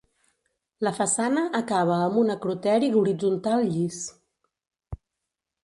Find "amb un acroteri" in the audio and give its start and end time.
2.05-2.91